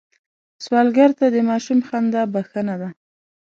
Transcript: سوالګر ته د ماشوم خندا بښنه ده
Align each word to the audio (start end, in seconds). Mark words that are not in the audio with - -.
سوالګر 0.65 1.11
ته 1.19 1.25
د 1.35 1.37
ماشوم 1.49 1.79
خندا 1.87 2.21
بښنه 2.33 2.75
ده 2.81 2.89